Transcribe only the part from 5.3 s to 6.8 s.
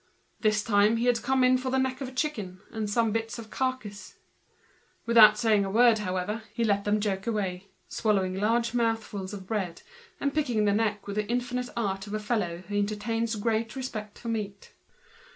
saying a word he